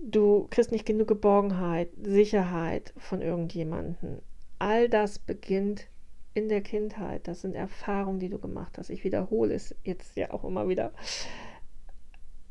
du 0.00 0.46
kriegst 0.50 0.70
nicht 0.70 0.86
genug 0.86 1.08
Geborgenheit, 1.08 1.88
Sicherheit 2.02 2.92
von 2.96 3.20
irgendjemandem. 3.20 4.18
All 4.58 4.88
das 4.88 5.18
beginnt 5.18 5.88
in 6.34 6.48
der 6.48 6.60
Kindheit. 6.60 7.26
Das 7.26 7.40
sind 7.40 7.54
Erfahrungen, 7.54 8.18
die 8.18 8.28
du 8.28 8.38
gemacht 8.38 8.76
hast. 8.76 8.90
Ich 8.90 9.04
wiederhole 9.04 9.54
es 9.54 9.74
jetzt 9.84 10.16
ja 10.16 10.32
auch 10.32 10.44
immer 10.44 10.68
wieder. 10.68 10.92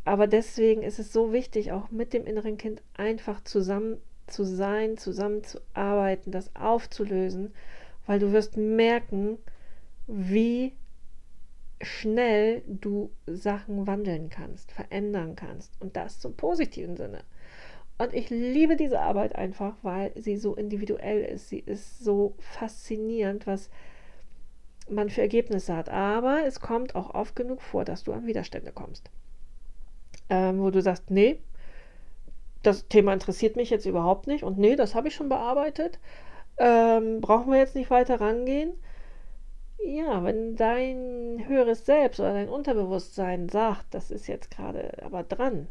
Aber 0.05 0.27
deswegen 0.27 0.83
ist 0.83 0.99
es 0.99 1.13
so 1.13 1.31
wichtig, 1.31 1.71
auch 1.71 1.89
mit 1.91 2.13
dem 2.13 2.25
inneren 2.25 2.57
Kind 2.57 2.81
einfach 2.95 3.41
zusammen 3.43 3.97
zu 4.27 4.43
sein, 4.43 4.97
zusammen 4.97 5.43
zu 5.43 5.59
arbeiten, 5.73 6.31
das 6.31 6.55
aufzulösen, 6.55 7.53
weil 8.05 8.19
du 8.19 8.31
wirst 8.31 8.57
merken, 8.57 9.37
wie 10.07 10.73
schnell 11.81 12.63
du 12.67 13.11
Sachen 13.27 13.87
wandeln 13.87 14.29
kannst, 14.29 14.71
verändern 14.71 15.35
kannst 15.35 15.79
und 15.81 15.95
das 15.95 16.19
zum 16.19 16.35
positiven 16.35 16.95
Sinne. 16.95 17.23
Und 17.97 18.13
ich 18.13 18.29
liebe 18.29 18.75
diese 18.75 18.99
Arbeit 18.99 19.35
einfach, 19.35 19.75
weil 19.83 20.11
sie 20.15 20.37
so 20.37 20.55
individuell 20.55 21.23
ist. 21.23 21.49
Sie 21.49 21.59
ist 21.59 21.99
so 21.99 22.35
faszinierend, 22.39 23.45
was 23.45 23.69
man 24.89 25.09
für 25.09 25.21
Ergebnisse 25.21 25.75
hat. 25.75 25.89
Aber 25.89 26.43
es 26.45 26.59
kommt 26.59 26.95
auch 26.95 27.13
oft 27.13 27.35
genug 27.35 27.61
vor, 27.61 27.85
dass 27.85 28.03
du 28.03 28.11
an 28.11 28.25
Widerstände 28.25 28.71
kommst. 28.71 29.11
Ähm, 30.29 30.61
wo 30.61 30.69
du 30.71 30.81
sagst, 30.81 31.11
nee, 31.11 31.39
das 32.63 32.87
Thema 32.87 33.13
interessiert 33.13 33.55
mich 33.55 33.69
jetzt 33.69 33.85
überhaupt 33.85 34.27
nicht 34.27 34.43
und 34.43 34.57
nee, 34.57 34.75
das 34.75 34.95
habe 34.95 35.09
ich 35.09 35.15
schon 35.15 35.29
bearbeitet. 35.29 35.99
Ähm, 36.57 37.21
brauchen 37.21 37.51
wir 37.51 37.59
jetzt 37.59 37.75
nicht 37.75 37.89
weiter 37.89 38.21
rangehen. 38.21 38.73
Ja, 39.83 40.23
wenn 40.23 40.55
dein 40.55 41.43
höheres 41.47 41.85
Selbst 41.85 42.19
oder 42.19 42.33
dein 42.33 42.47
Unterbewusstsein 42.47 43.49
sagt, 43.49 43.93
das 43.93 44.11
ist 44.11 44.27
jetzt 44.27 44.49
gerade 44.49 45.03
aber 45.03 45.23
dran, 45.23 45.67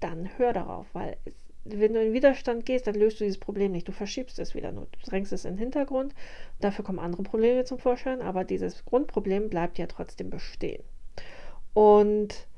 dann 0.00 0.28
hör 0.38 0.52
darauf, 0.52 0.86
weil 0.92 1.16
es, 1.24 1.34
wenn 1.64 1.94
du 1.94 2.02
in 2.02 2.12
Widerstand 2.12 2.66
gehst, 2.66 2.88
dann 2.88 2.96
löst 2.96 3.20
du 3.20 3.24
dieses 3.24 3.38
Problem 3.38 3.70
nicht. 3.70 3.86
Du 3.86 3.92
verschiebst 3.92 4.40
es 4.40 4.56
wieder 4.56 4.72
nur. 4.72 4.88
Du 4.90 5.08
drängst 5.08 5.32
es 5.32 5.44
in 5.44 5.52
den 5.52 5.58
Hintergrund. 5.58 6.12
Dafür 6.60 6.84
kommen 6.84 6.98
andere 6.98 7.22
Probleme 7.22 7.64
zum 7.64 7.78
Vorschein, 7.78 8.20
aber 8.20 8.42
dieses 8.42 8.84
Grundproblem 8.84 9.48
bleibt 9.48 9.78
ja 9.78 9.86
trotzdem 9.86 10.28
bestehen. 10.28 10.82
Und 11.72 12.48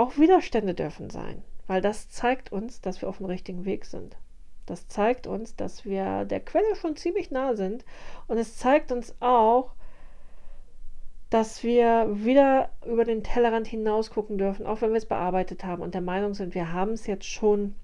auch 0.00 0.16
Widerstände 0.16 0.74
dürfen 0.74 1.10
sein, 1.10 1.42
weil 1.66 1.82
das 1.82 2.08
zeigt 2.08 2.52
uns, 2.52 2.80
dass 2.80 3.02
wir 3.02 3.08
auf 3.08 3.18
dem 3.18 3.26
richtigen 3.26 3.66
Weg 3.66 3.84
sind. 3.84 4.16
Das 4.64 4.88
zeigt 4.88 5.26
uns, 5.26 5.56
dass 5.56 5.84
wir 5.84 6.24
der 6.24 6.40
Quelle 6.40 6.74
schon 6.74 6.96
ziemlich 6.96 7.30
nah 7.30 7.54
sind. 7.54 7.84
Und 8.26 8.38
es 8.38 8.56
zeigt 8.56 8.92
uns 8.92 9.14
auch, 9.20 9.72
dass 11.28 11.62
wir 11.62 12.08
wieder 12.10 12.70
über 12.86 13.04
den 13.04 13.22
Tellerrand 13.22 13.66
hinaus 13.66 14.10
gucken 14.10 14.38
dürfen, 14.38 14.66
auch 14.66 14.80
wenn 14.80 14.90
wir 14.90 14.96
es 14.96 15.06
bearbeitet 15.06 15.64
haben 15.64 15.82
und 15.82 15.94
der 15.94 16.00
Meinung 16.00 16.34
sind, 16.34 16.54
wir 16.54 16.72
haben 16.72 16.92
es 16.92 17.06
jetzt 17.06 17.26
schon 17.26 17.74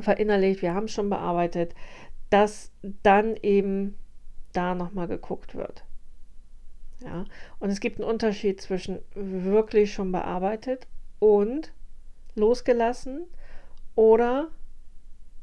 verinnerlicht, 0.00 0.62
wir 0.62 0.74
haben 0.74 0.84
es 0.84 0.92
schon 0.92 1.10
bearbeitet, 1.10 1.74
dass 2.30 2.70
dann 3.02 3.36
eben 3.36 3.98
da 4.52 4.74
nochmal 4.74 5.08
geguckt 5.08 5.54
wird. 5.54 5.84
Ja, 7.00 7.24
und 7.58 7.70
es 7.70 7.80
gibt 7.80 7.98
einen 7.98 8.08
Unterschied 8.08 8.60
zwischen 8.60 9.00
wirklich 9.14 9.92
schon 9.92 10.12
bearbeitet 10.12 10.86
und 11.22 11.72
losgelassen 12.34 13.26
oder 13.94 14.48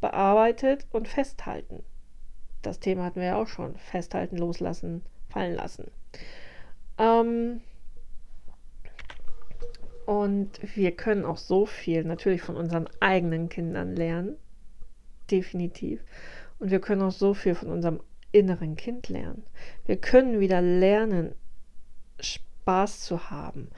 bearbeitet 0.01 0.85
und 0.91 1.07
festhalten. 1.07 1.83
Das 2.61 2.81
Thema 2.81 3.05
hatten 3.05 3.21
wir 3.21 3.27
ja 3.27 3.41
auch 3.41 3.47
schon. 3.47 3.77
Festhalten, 3.77 4.35
loslassen, 4.35 5.03
fallen 5.29 5.55
lassen. 5.55 5.89
Ähm, 6.97 7.61
und 10.05 10.59
wir 10.75 10.91
können 10.97 11.23
auch 11.23 11.37
so 11.37 11.65
viel 11.65 12.03
natürlich 12.03 12.41
von 12.41 12.57
unseren 12.57 12.89
eigenen 12.99 13.47
Kindern 13.47 13.95
lernen. 13.95 14.35
Definitiv. 15.31 16.03
Und 16.59 16.71
wir 16.71 16.81
können 16.81 17.03
auch 17.03 17.13
so 17.13 17.33
viel 17.33 17.55
von 17.55 17.69
unserem 17.69 18.01
inneren 18.33 18.75
Kind 18.75 19.07
lernen. 19.07 19.43
Wir 19.85 19.95
können 19.95 20.41
wieder 20.41 20.61
lernen, 20.61 21.35
Spaß 22.19 22.99
zu 22.99 23.29
haben. 23.29 23.69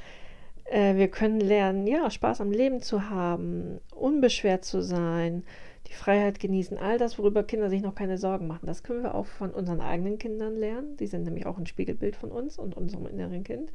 Äh, 0.72 0.96
wir 0.96 1.10
können 1.10 1.42
lernen, 1.42 1.86
ja, 1.86 2.10
Spaß 2.10 2.40
am 2.40 2.52
Leben 2.52 2.82
zu 2.82 3.10
haben, 3.10 3.82
unbeschwert 3.94 4.64
zu 4.64 4.82
sein, 4.82 5.44
die 5.88 5.94
Freiheit 5.94 6.40
genießen, 6.40 6.78
all 6.78 6.98
das, 6.98 7.20
worüber 7.20 7.44
Kinder 7.44 7.70
sich 7.70 7.82
noch 7.82 7.94
keine 7.94 8.18
Sorgen 8.18 8.48
machen. 8.48 8.68
Das 8.68 8.82
können 8.82 9.04
wir 9.04 9.14
auch 9.14 9.26
von 9.26 9.52
unseren 9.52 9.82
eigenen 9.82 10.18
Kindern 10.18 10.56
lernen. 10.56 10.96
Die 10.96 11.08
sind 11.08 11.24
nämlich 11.24 11.46
auch 11.46 11.58
ein 11.58 11.66
Spiegelbild 11.66 12.16
von 12.16 12.32
uns 12.32 12.58
und 12.58 12.78
unserem 12.78 13.06
inneren 13.06 13.44
Kind. 13.44 13.74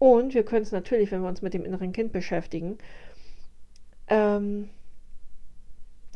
Und 0.00 0.34
wir 0.34 0.44
können 0.44 0.62
es 0.62 0.72
natürlich, 0.72 1.12
wenn 1.12 1.22
wir 1.22 1.28
uns 1.28 1.40
mit 1.42 1.54
dem 1.54 1.64
inneren 1.64 1.92
Kind 1.92 2.12
beschäftigen, 2.12 2.78
ähm, 4.08 4.70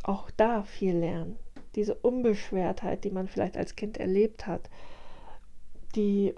auch 0.02 0.32
da 0.32 0.64
viel 0.64 0.96
lernen. 0.96 1.36
Diese 1.76 1.94
Unbeschwertheit, 1.94 3.04
die 3.04 3.10
man 3.10 3.28
vielleicht 3.28 3.56
als 3.56 3.76
Kind 3.76 3.98
erlebt 3.98 4.48
hat, 4.48 4.68
die 5.94 6.34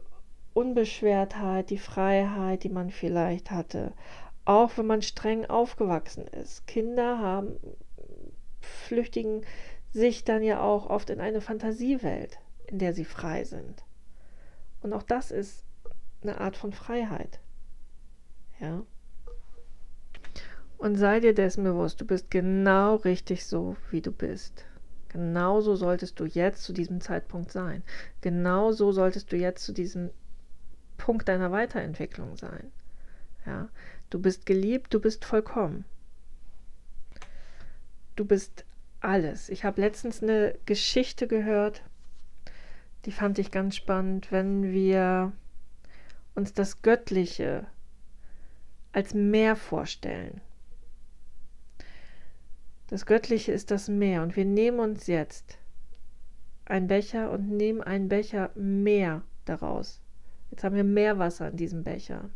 Unbeschwertheit, 0.52 1.70
die 1.70 1.78
Freiheit, 1.78 2.64
die 2.64 2.68
man 2.68 2.90
vielleicht 2.90 3.50
hatte, 3.50 3.92
auch 4.44 4.76
wenn 4.76 4.86
man 4.86 5.02
streng 5.02 5.46
aufgewachsen 5.46 6.26
ist. 6.26 6.66
Kinder 6.66 7.18
haben 7.18 7.56
flüchtigen 8.60 9.42
sich 9.92 10.24
dann 10.24 10.42
ja 10.42 10.60
auch 10.60 10.88
oft 10.88 11.10
in 11.10 11.20
eine 11.20 11.40
Fantasiewelt, 11.40 12.38
in 12.66 12.78
der 12.78 12.92
sie 12.92 13.04
frei 13.04 13.44
sind. 13.44 13.84
Und 14.82 14.92
auch 14.92 15.02
das 15.02 15.30
ist 15.30 15.64
eine 16.22 16.40
Art 16.40 16.56
von 16.56 16.72
Freiheit. 16.72 17.40
Ja. 18.60 18.82
Und 20.78 20.96
sei 20.96 21.20
dir 21.20 21.34
dessen 21.34 21.64
bewusst, 21.64 22.00
du 22.00 22.06
bist 22.06 22.30
genau 22.30 22.96
richtig 22.96 23.46
so, 23.46 23.76
wie 23.90 24.00
du 24.00 24.12
bist. 24.12 24.64
Genauso 25.08 25.74
solltest 25.74 26.20
du 26.20 26.24
jetzt 26.24 26.62
zu 26.62 26.72
diesem 26.72 27.00
Zeitpunkt 27.00 27.50
sein. 27.50 27.82
Genauso 28.20 28.92
solltest 28.92 29.32
du 29.32 29.36
jetzt 29.36 29.64
zu 29.64 29.72
diesem 29.72 30.10
Punkt 31.00 31.28
deiner 31.28 31.50
Weiterentwicklung 31.50 32.36
sein. 32.36 32.70
Ja, 33.46 33.68
du 34.10 34.20
bist 34.20 34.44
geliebt, 34.44 34.92
du 34.92 35.00
bist 35.00 35.24
vollkommen. 35.24 35.86
Du 38.16 38.26
bist 38.26 38.66
alles. 39.00 39.48
Ich 39.48 39.64
habe 39.64 39.80
letztens 39.80 40.22
eine 40.22 40.58
Geschichte 40.66 41.26
gehört, 41.26 41.82
die 43.06 43.12
fand 43.12 43.38
ich 43.38 43.50
ganz 43.50 43.76
spannend, 43.76 44.30
wenn 44.30 44.72
wir 44.72 45.32
uns 46.34 46.52
das 46.52 46.82
Göttliche 46.82 47.66
als 48.92 49.14
Meer 49.14 49.56
vorstellen. 49.56 50.42
Das 52.88 53.06
Göttliche 53.06 53.52
ist 53.52 53.70
das 53.70 53.88
Meer 53.88 54.22
und 54.22 54.36
wir 54.36 54.44
nehmen 54.44 54.80
uns 54.80 55.06
jetzt 55.06 55.56
einen 56.66 56.88
Becher 56.88 57.30
und 57.30 57.48
nehmen 57.48 57.80
einen 57.80 58.08
Becher 58.08 58.50
mehr 58.54 59.22
daraus. 59.46 60.02
Jetzt 60.50 60.64
haben 60.64 60.76
wir 60.76 60.84
mehr 60.84 61.18
Wasser 61.18 61.48
in 61.48 61.56
diesem 61.56 61.84
Becher. 61.84 62.30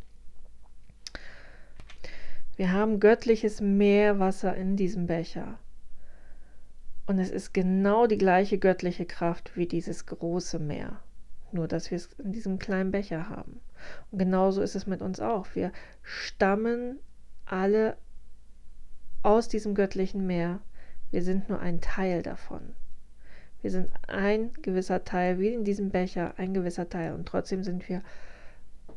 Wir 2.57 2.73
haben 2.73 3.01
göttliches 3.01 3.61
Meerwasser 3.61 4.55
in 4.55 4.77
diesem 4.77 5.07
Becher. 5.07 5.59
Und 7.07 7.19
es 7.19 7.31
ist 7.31 7.53
genau 7.53 8.07
die 8.07 8.17
gleiche 8.17 8.59
göttliche 8.59 9.07
Kraft 9.07 9.57
wie 9.57 9.67
dieses 9.67 10.07
große 10.07 10.59
Meer. 10.61 11.01
Nur, 11.51 11.69
dass 11.69 11.91
wir 11.91 11.97
es 11.97 12.13
in 12.15 12.33
diesem 12.33 12.59
kleinen 12.59 12.93
Becher 12.93 13.29
haben. 13.29 13.61
Und 14.11 14.19
genauso 14.19 14.63
ist 14.63 14.77
es 14.77 14.87
mit 14.87 15.03
uns 15.03 15.21
auch. 15.21 15.47
Wir 15.55 15.73
stammen 16.03 17.01
alle 17.45 17.97
aus 19.23 19.49
diesem 19.49 19.75
göttlichen 19.75 20.27
Meer. 20.27 20.61
Wir 21.11 21.23
sind 21.23 21.49
nur 21.49 21.61
ein 21.61 21.81
Teil 21.81 22.23
davon. 22.23 22.75
Wir 23.65 23.71
sind 23.71 23.89
ein 24.09 24.53
gewisser 24.61 25.05
Teil, 25.05 25.39
wie 25.39 25.49
in 25.49 25.65
diesem 25.65 25.89
Becher, 25.89 26.35
ein 26.37 26.53
gewisser 26.53 26.91
Teil. 26.91 27.15
Und 27.15 27.25
trotzdem 27.27 27.65
sind 27.65 27.89
wir 27.89 28.03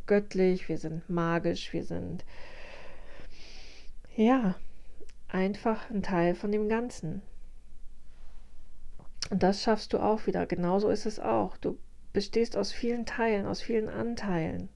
göttlich, 0.07 0.67
wir 0.67 0.77
sind 0.77 1.09
magisch, 1.09 1.71
wir 1.71 1.85
sind, 1.85 2.25
ja, 4.17 4.55
einfach 5.29 5.89
ein 5.89 6.03
Teil 6.03 6.35
von 6.35 6.51
dem 6.51 6.67
Ganzen. 6.67 7.21
Und 9.29 9.41
das 9.41 9.63
schaffst 9.63 9.93
du 9.93 9.99
auch 9.99 10.27
wieder. 10.27 10.45
Genauso 10.45 10.89
ist 10.89 11.05
es 11.05 11.17
auch. 11.17 11.55
Du 11.55 11.77
bestehst 12.11 12.57
aus 12.57 12.73
vielen 12.73 13.05
Teilen, 13.05 13.45
aus 13.45 13.61
vielen 13.61 13.87
Anteilen. 13.87 14.67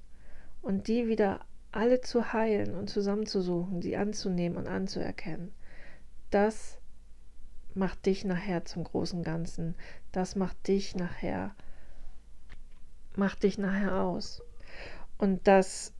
Und 0.61 0.87
die 0.87 1.09
wieder 1.09 1.41
alle 1.73 1.99
zu 1.99 2.31
heilen 2.31 2.75
und 2.75 2.89
zusammenzusuchen, 2.89 3.81
sie 3.81 3.97
anzunehmen 3.97 4.57
und 4.57 4.67
anzuerkennen, 4.67 5.51
das 6.29 6.80
macht 7.75 8.05
dich 8.05 8.25
nachher 8.25 8.65
zum 8.65 8.83
großen 8.83 9.23
Ganzen. 9.23 9.75
Das 10.11 10.35
macht 10.35 10.67
dich 10.67 10.95
nachher, 10.95 11.55
macht 13.15 13.43
dich 13.43 13.57
nachher 13.57 13.95
aus. 14.01 14.41
Und 15.17 15.47
das 15.47 15.93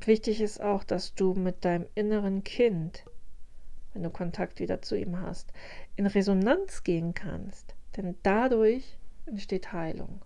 wichtig 0.00 0.40
ist 0.40 0.60
auch, 0.60 0.84
dass 0.84 1.14
du 1.14 1.34
mit 1.34 1.64
deinem 1.64 1.86
inneren 1.94 2.44
Kind 2.44 3.04
wenn 3.94 4.02
du 4.02 4.10
Kontakt 4.10 4.60
wieder 4.60 4.82
zu 4.82 4.96
ihm 4.96 5.20
hast, 5.20 5.52
in 5.96 6.06
Resonanz 6.06 6.82
gehen 6.82 7.14
kannst. 7.14 7.74
Denn 7.96 8.16
dadurch 8.22 8.98
entsteht 9.24 9.72
Heilung. 9.72 10.22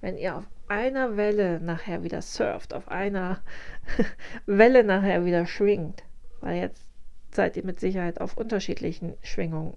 Wenn 0.00 0.16
ihr 0.16 0.36
auf 0.36 0.48
einer 0.68 1.16
Welle 1.16 1.60
nachher 1.60 2.02
wieder 2.02 2.22
surft, 2.22 2.72
auf 2.72 2.88
einer 2.88 3.42
Welle 4.46 4.84
nachher 4.84 5.24
wieder 5.24 5.46
schwingt, 5.46 6.04
weil 6.40 6.58
jetzt 6.58 6.91
seid 7.34 7.56
ihr 7.56 7.64
mit 7.64 7.80
Sicherheit 7.80 8.20
auf 8.20 8.36
unterschiedlichen 8.36 9.14
Schwingungen 9.22 9.74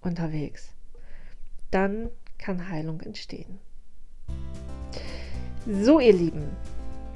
unterwegs, 0.00 0.72
dann 1.70 2.10
kann 2.38 2.68
Heilung 2.68 3.00
entstehen. 3.00 3.58
So, 5.66 5.98
ihr 6.00 6.12
Lieben, 6.12 6.48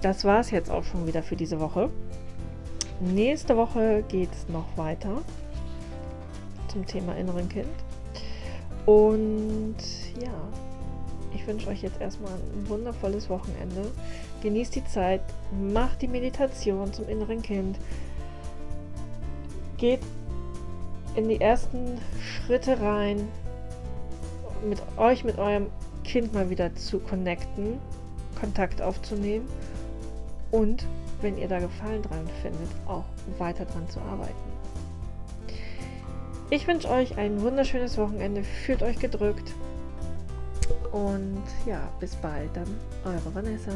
das 0.02 0.24
war 0.24 0.40
es 0.40 0.50
jetzt 0.50 0.70
auch 0.70 0.84
schon 0.84 1.06
wieder 1.06 1.22
für 1.22 1.36
diese 1.36 1.60
Woche. 1.60 1.90
Nächste 3.00 3.56
Woche 3.56 4.04
geht 4.08 4.32
es 4.32 4.48
noch 4.48 4.76
weiter 4.76 5.22
zum 6.68 6.86
Thema 6.86 7.16
inneren 7.16 7.48
Kind. 7.48 7.68
Und 8.86 9.76
ja, 10.20 10.32
ich 11.34 11.46
wünsche 11.46 11.68
euch 11.68 11.82
jetzt 11.82 12.00
erstmal 12.00 12.32
ein 12.32 12.68
wundervolles 12.68 13.30
Wochenende. 13.30 13.90
Genießt 14.42 14.74
die 14.74 14.84
Zeit, 14.84 15.22
macht 15.52 16.02
die 16.02 16.08
Meditation 16.08 16.92
zum 16.92 17.08
inneren 17.08 17.42
Kind. 17.42 17.78
Geht 19.80 20.00
in 21.16 21.28
die 21.30 21.40
ersten 21.40 21.98
Schritte 22.20 22.80
rein, 22.82 23.26
mit 24.68 24.80
euch, 24.98 25.24
mit 25.24 25.38
eurem 25.38 25.68
Kind 26.04 26.34
mal 26.34 26.50
wieder 26.50 26.74
zu 26.74 26.98
connecten, 26.98 27.78
Kontakt 28.38 28.82
aufzunehmen 28.82 29.48
und 30.50 30.84
wenn 31.22 31.38
ihr 31.38 31.48
da 31.48 31.60
Gefallen 31.60 32.02
dran 32.02 32.28
findet, 32.42 32.68
auch 32.86 33.04
weiter 33.38 33.64
dran 33.64 33.88
zu 33.88 34.00
arbeiten. 34.00 34.34
Ich 36.50 36.66
wünsche 36.66 36.90
euch 36.90 37.16
ein 37.16 37.40
wunderschönes 37.40 37.96
Wochenende. 37.96 38.42
Fühlt 38.42 38.82
euch 38.82 38.98
gedrückt. 38.98 39.54
Und 40.92 41.42
ja, 41.64 41.88
bis 42.00 42.16
bald 42.16 42.50
dann. 42.54 42.66
Eure 43.04 43.34
Vanessa. 43.34 43.72